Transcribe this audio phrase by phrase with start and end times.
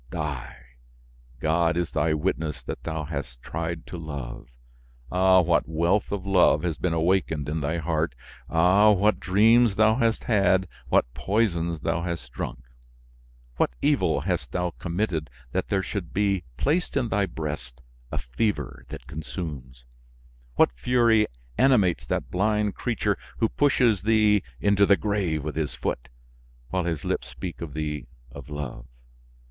[0.09, 0.55] Die!
[1.39, 4.47] God is thy witness that thou hast tried to love.
[5.11, 5.41] Ah!
[5.41, 8.15] what wealth of love has been awakened in thy heart!
[8.49, 8.89] Ah!
[8.93, 12.63] what dreams thou hast had, what poisons thou hast drunk!
[13.57, 17.79] What evil hast thou committed that there should be placed in thy breast
[18.11, 19.85] a fever that consumes?
[20.55, 21.27] What fury
[21.59, 26.09] animates that blind creature who pushes thee into the grave with his foot,
[26.69, 28.87] while his lips speak to thee of love?